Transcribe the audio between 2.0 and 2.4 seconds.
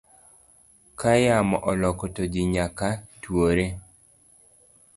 to